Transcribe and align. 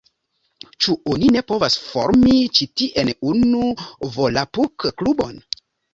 Ĉu 0.85 0.93
oni 1.15 1.27
ne 1.35 1.43
povas 1.51 1.75
formi 1.89 2.37
ĉi 2.59 2.69
tien 2.81 3.11
unu 3.33 3.69
volapuk-klubon? 4.17 5.39